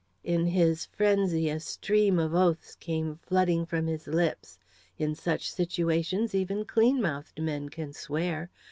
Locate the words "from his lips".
3.67-4.57